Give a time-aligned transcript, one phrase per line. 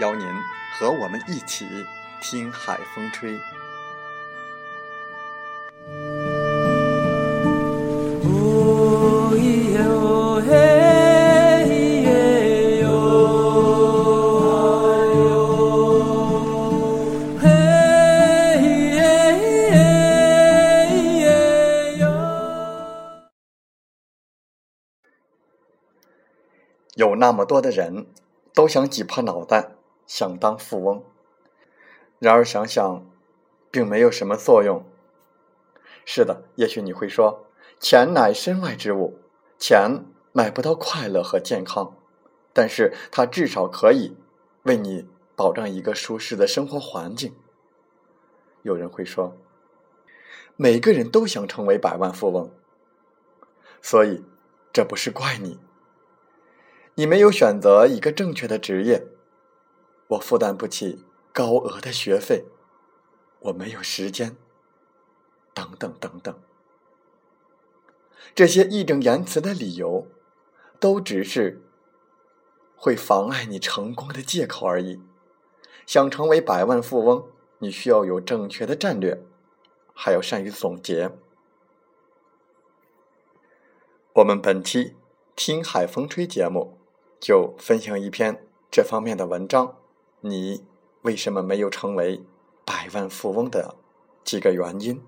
[0.00, 0.26] 邀您
[0.72, 1.86] 和我们一起
[2.20, 3.38] 听海风吹。
[26.96, 28.06] 有那么多的人
[28.52, 29.83] 都想挤破脑袋。
[30.06, 31.02] 想当富翁，
[32.18, 33.06] 然而想想，
[33.70, 34.84] 并没有什么作用。
[36.04, 37.46] 是的，也许你会说，
[37.80, 39.18] 钱乃身外之物，
[39.58, 41.96] 钱买不到快乐和健康，
[42.52, 44.16] 但是它至少可以
[44.64, 47.34] 为你保障一个舒适的生活环境。
[48.62, 49.36] 有人会说，
[50.56, 52.50] 每个人都想成为百万富翁，
[53.80, 54.22] 所以
[54.72, 55.58] 这不是怪你，
[56.94, 59.06] 你没有选择一个正确的职业。
[60.08, 62.44] 我负担不起高额的学费，
[63.40, 64.36] 我没有时间，
[65.52, 66.38] 等等等等，
[68.34, 70.06] 这些义正言辞的理由，
[70.78, 71.62] 都只是
[72.76, 75.00] 会妨碍你成功的借口而已。
[75.86, 77.26] 想成为百万富翁，
[77.58, 79.22] 你需要有正确的战略，
[79.94, 81.10] 还要善于总结。
[84.14, 84.96] 我们本期
[85.34, 86.78] 听海风吹节目，
[87.18, 89.76] 就分享一篇这方面的文章。
[90.26, 90.64] 你
[91.02, 92.18] 为什么没有成为
[92.64, 93.74] 百万富翁的
[94.24, 94.98] 几个原因？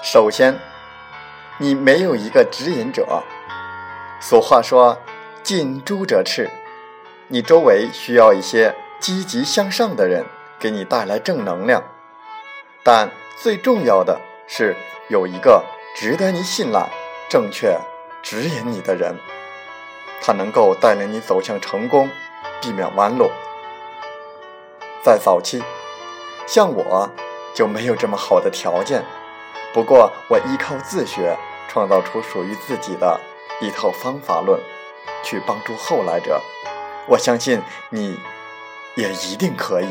[0.00, 0.56] 首先，
[1.58, 3.20] 你没有一个指引者。
[4.22, 4.98] 俗话说
[5.42, 6.50] ：“近朱者赤。”
[7.28, 10.26] 你周围需要一些积极向上的人，
[10.58, 11.82] 给你带来正能量。
[12.84, 13.10] 但
[13.42, 14.76] 最重要的是
[15.08, 15.64] 有一个
[15.96, 16.90] 值得你信赖、
[17.30, 17.78] 正确
[18.22, 19.16] 指引你的人，
[20.20, 22.10] 他能够带领你走向成功，
[22.60, 23.30] 避免弯路。
[25.02, 25.62] 在早期，
[26.46, 27.10] 像我
[27.54, 29.02] 就没有这么好的条件，
[29.72, 31.38] 不过我依靠自学，
[31.68, 33.18] 创造出属于自己的。
[33.60, 34.58] 一套方法论，
[35.22, 36.40] 去帮助后来者，
[37.06, 37.60] 我相信
[37.90, 38.18] 你
[38.96, 39.88] 也一定可以。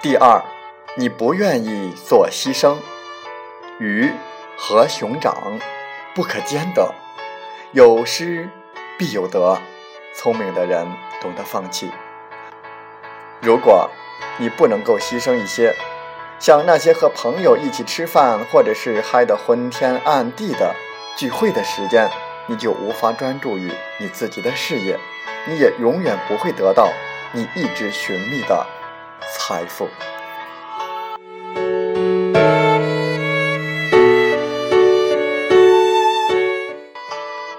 [0.00, 0.40] 第二，
[0.96, 2.76] 你不愿意做牺牲，
[3.80, 4.12] 鱼
[4.56, 5.34] 和熊掌
[6.14, 6.94] 不可兼得，
[7.72, 8.48] 有失
[8.96, 9.60] 必有得，
[10.14, 10.86] 聪明的人
[11.20, 11.90] 懂得放弃。
[13.40, 13.90] 如果。
[14.38, 15.74] 你不能够牺牲一些，
[16.38, 20.74] 像那些和朋友一起吃饭，或者是嗨得昏天暗地的
[21.16, 22.08] 聚会的时间，
[22.46, 24.98] 你就无法专注于你自己的事业，
[25.46, 26.92] 你也永远不会得到
[27.32, 28.66] 你一直寻觅的
[29.32, 29.88] 财富。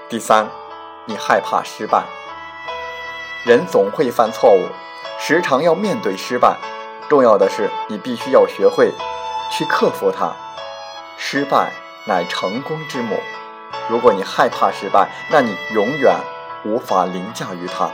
[0.10, 0.50] 第三，
[1.06, 2.04] 你害怕失败，
[3.46, 4.66] 人总会犯错误。
[5.22, 6.58] 时常要面对失败，
[7.10, 8.92] 重要的是你必须要学会
[9.52, 10.32] 去克服它。
[11.18, 11.72] 失败
[12.06, 13.20] 乃成功之母。
[13.90, 16.16] 如果你害怕失败，那你永远
[16.66, 17.92] 无法凌驾于它。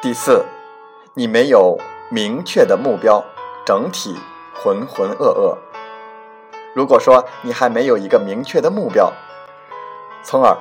[0.00, 0.44] 第四，
[1.12, 1.78] 你没有
[2.08, 3.22] 明确的目标，
[3.64, 4.16] 整体
[4.54, 5.56] 浑浑噩噩。
[6.74, 9.12] 如果说你还没有一个明确的目标，
[10.24, 10.56] 从而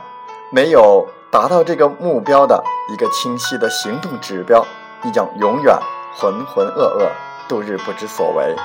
[0.51, 4.63] 没有达到这个目标的一个清晰的行动指标，
[5.01, 5.75] 你将永远
[6.15, 7.09] 浑浑噩噩，
[7.49, 8.55] 度日不知所为。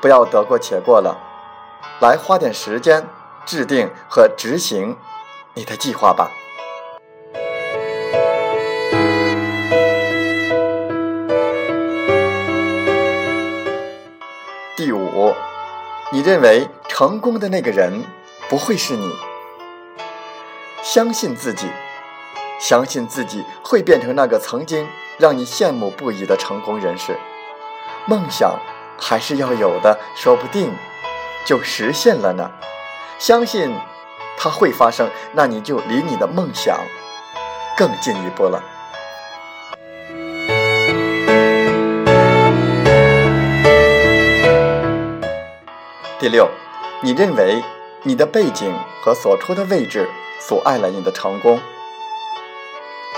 [0.00, 1.18] 不要得过且过了，
[2.00, 3.06] 来花点时间
[3.44, 4.96] 制定和执行
[5.52, 6.30] 你的计划吧。
[16.10, 18.04] 你认为成功的那个人
[18.48, 19.08] 不会是你。
[20.82, 21.68] 相信自己，
[22.60, 24.86] 相信自己会变成那个曾经
[25.18, 27.16] 让你羡慕不已的成功人士。
[28.06, 28.58] 梦想
[28.98, 30.74] 还是要有的，说不定
[31.46, 32.50] 就实现了呢。
[33.18, 33.74] 相信
[34.36, 36.78] 它会发生，那你就离你的梦想
[37.78, 38.62] 更进一步了。
[46.24, 46.48] 第六，
[47.02, 47.62] 你认为
[48.02, 50.08] 你的背景和所处的位置
[50.48, 51.60] 阻碍了你的成功。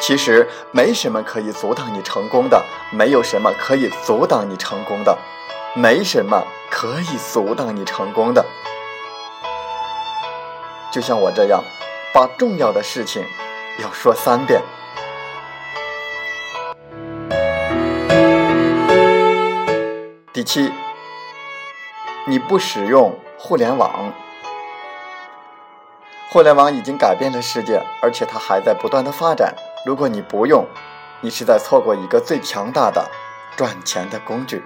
[0.00, 2.60] 其实没什么可以阻挡你成功的，
[2.90, 5.16] 没有什么可以阻挡你成功的，
[5.76, 8.44] 没什么可以阻挡你成功的。
[10.90, 11.62] 就像我这样，
[12.12, 13.24] 把重要的事情
[13.78, 14.60] 要说三遍。
[20.32, 20.72] 第七。
[22.28, 24.12] 你不使用互联网，
[26.28, 29.54] 互联网已经改变了世界，而且它还在不断的发展。
[29.84, 30.66] 如果你不用，
[31.20, 33.08] 你是在错过一个最强大的
[33.54, 34.64] 赚钱的工具。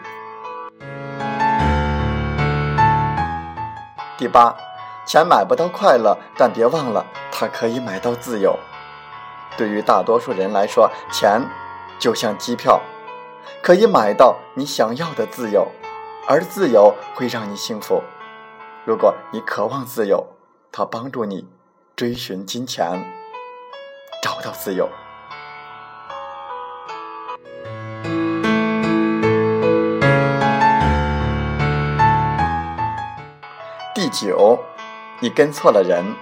[4.17, 4.57] 第八，
[5.05, 8.59] 钱买不到快乐，但别忘了它可以买到自由。
[9.59, 11.43] 对于大多数人来说，钱
[11.99, 12.81] 就像机票，
[13.63, 15.69] 可以买到你想要的自由。
[16.31, 18.05] 而自由会让你幸福。
[18.85, 20.25] 如果你渴望自由，
[20.71, 21.45] 它帮助你
[21.97, 23.05] 追寻金钱，
[24.23, 24.89] 找到自由。
[33.93, 34.57] 第九，
[35.19, 36.15] 你跟错了人。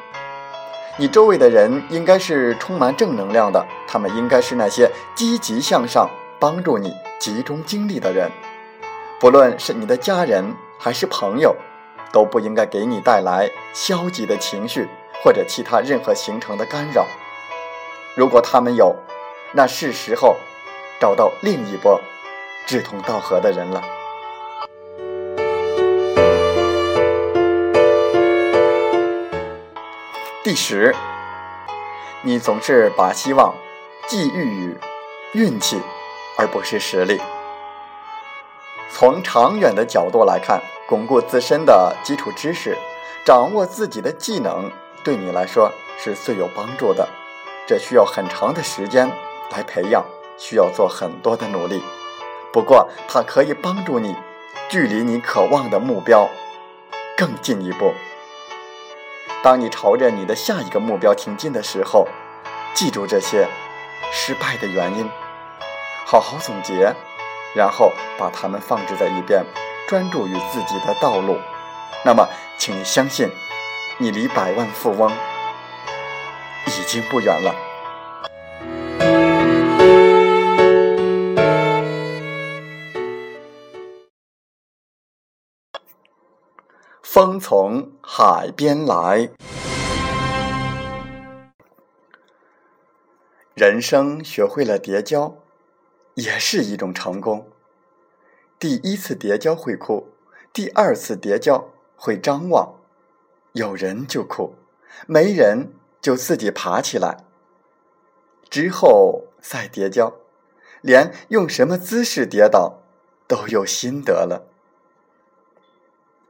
[0.96, 6.08] 你周围的人应该是充满正能量的，他们应该是那些积极向上、
[6.40, 8.30] 帮助你集中精力的人。
[9.20, 11.56] 不论是你的家人还是朋友，
[12.12, 14.86] 都不应该给你带来消极的情绪
[15.24, 17.04] 或者其他任何形成的干扰。
[18.14, 18.94] 如果他们有，
[19.54, 20.36] 那是时候
[21.00, 22.00] 找到另一波
[22.64, 23.82] 志同道合的人了。
[30.44, 30.94] 第十，
[32.22, 33.52] 你总是把希望
[34.06, 34.76] 寄予于
[35.32, 35.80] 运气，
[36.36, 37.20] 而不是实力。
[38.90, 42.76] 从长远的角度来看，巩固自身的基础知识，
[43.24, 44.70] 掌握自己的技能，
[45.04, 47.08] 对你来说是最有帮助的。
[47.66, 49.10] 这需要很长的时间
[49.50, 50.04] 来培养，
[50.38, 51.82] 需要做很多的努力。
[52.50, 54.16] 不过，它可以帮助你
[54.70, 56.28] 距离你渴望的目标
[57.16, 57.92] 更进一步。
[59.42, 62.08] 当你朝着你的下一个目标挺进的时候，
[62.74, 63.46] 记住这些
[64.10, 65.08] 失败的原因，
[66.06, 66.94] 好好总结。
[67.54, 69.44] 然后把它们放置在一边，
[69.88, 71.38] 专注于自己的道路。
[72.04, 73.28] 那么，请你相信，
[73.98, 75.10] 你离百万富翁
[76.66, 77.54] 已经不远了。
[87.02, 89.30] 风从海边来，
[93.54, 95.34] 人生学会了叠交。
[96.18, 97.48] 也是一种成功。
[98.58, 100.08] 第一次叠交会哭，
[100.52, 102.74] 第二次叠交会张望，
[103.52, 104.56] 有人就哭，
[105.06, 107.24] 没人就自己爬起来。
[108.50, 110.16] 之后再叠交，
[110.80, 112.82] 连用什么姿势跌倒
[113.28, 114.48] 都有心得了。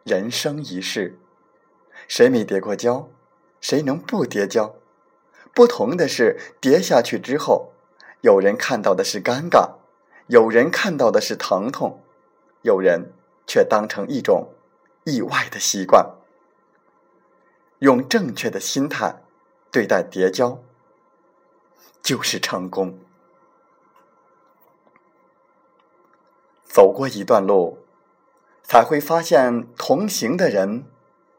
[0.04, 1.18] 人生一世，
[2.06, 3.08] 谁没叠过跤？
[3.62, 4.74] 谁能不叠跤？
[5.54, 7.72] 不同的是，跌下去之后。
[8.20, 9.74] 有人看到的是尴尬，
[10.28, 12.02] 有人看到的是疼痛，
[12.62, 13.12] 有人
[13.46, 14.54] 却当成一种
[15.04, 16.14] 意外的习惯。
[17.80, 19.22] 用正确的心态
[19.70, 20.62] 对待叠交，
[22.02, 22.98] 就是成功。
[26.64, 27.78] 走过一段路，
[28.62, 30.84] 才会发现同行的人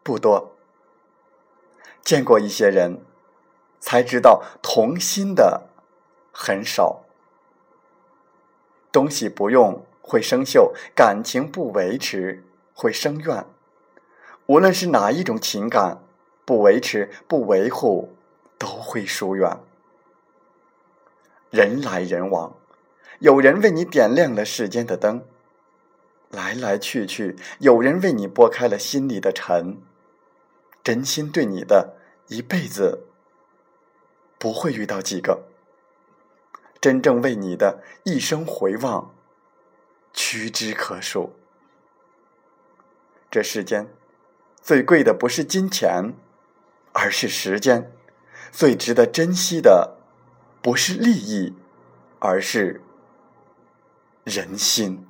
[0.01, 0.55] 不多；
[2.03, 3.05] 见过一些人，
[3.79, 5.69] 才知道同心的。
[6.31, 7.03] 很少，
[8.91, 12.43] 东西不用会生锈，感情不维持
[12.73, 13.45] 会生怨。
[14.47, 16.01] 无论是哪一种情感，
[16.43, 18.15] 不维持、不维护，
[18.57, 19.59] 都会疏远。
[21.51, 22.55] 人来人往，
[23.19, 25.21] 有人为你点亮了世间的灯；
[26.29, 29.77] 来来去去，有人为你拨开了心里的尘。
[30.83, 31.95] 真心对你的，
[32.27, 33.05] 一辈子
[34.39, 35.43] 不会遇到几个；
[36.81, 39.13] 真正为你的，一生回望，
[40.13, 41.35] 屈指可数。
[43.29, 43.93] 这世间
[44.61, 46.13] 最贵的不是金钱，
[46.93, 47.83] 而是时间；
[48.51, 49.97] 最值得珍惜的。
[50.61, 51.55] 不是利益，
[52.19, 52.81] 而是
[54.25, 55.07] 人心。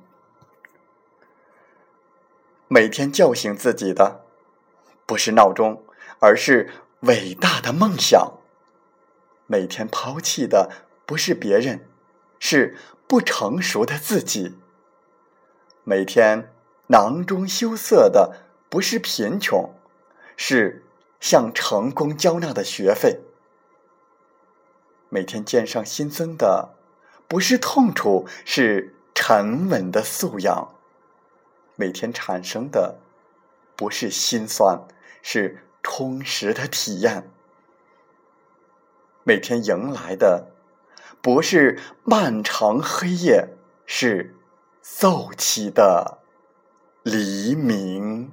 [2.68, 4.24] 每天叫醒自己的，
[5.06, 5.82] 不是闹钟，
[6.20, 8.38] 而是伟大的梦想。
[9.48, 11.88] 每天抛弃的，不是别人，
[12.38, 12.76] 是
[13.08, 14.56] 不成熟的自己。
[15.82, 16.52] 每天
[16.86, 19.74] 囊中羞涩的，不是贫穷，
[20.36, 20.84] 是
[21.18, 23.22] 向成功交纳的学费。
[25.08, 26.76] 每天肩上新增的，
[27.26, 30.68] 不是痛楚，是沉稳的素养；
[31.74, 33.00] 每天产生的，
[33.74, 34.86] 不是心酸，
[35.24, 37.24] 是充实的体验；
[39.24, 40.52] 每天迎来的，
[41.22, 43.48] 不是漫长黑夜，
[43.84, 44.34] 是
[44.80, 46.18] 奏起的
[47.02, 48.32] 黎明。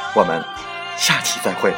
[0.13, 0.43] 我们
[0.97, 1.73] 下期再会。